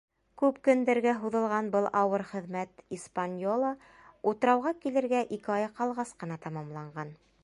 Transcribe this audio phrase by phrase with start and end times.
[0.41, 3.69] Күп көндәргә һуҙылған был ауыр хеҙмәт «Испаньола»
[4.33, 7.15] утрауға килергә ике ай ҡалғас ҡына тамамланған.